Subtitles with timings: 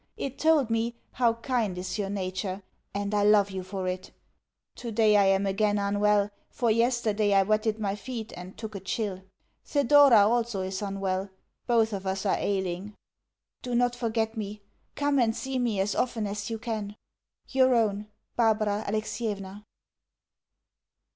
[0.17, 4.09] It told me how kind is your nature, and I love you for it.
[4.75, 9.21] Today I am again unwell, for yesterday I wetted my feet, and took a chill.
[9.63, 11.29] Thedora also is unwell;
[11.67, 12.95] both of us are ailing.
[13.61, 14.63] Do not forget me.
[14.95, 16.95] Come and see me as often as you can.
[17.49, 19.63] Your own, BARBARA ALEXIEVNA.